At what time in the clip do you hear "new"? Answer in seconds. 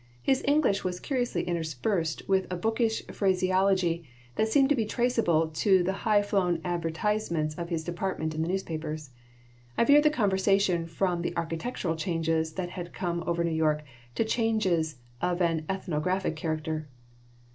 13.43-13.51